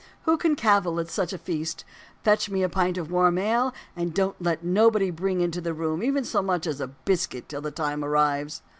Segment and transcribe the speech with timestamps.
[0.23, 1.85] who can cavil at such a feast?
[2.23, 6.01] "Fetch me a pint of warm ale, and don't let nobody bring into the room
[6.01, 8.63] even so much as a biscuit till the time arrives."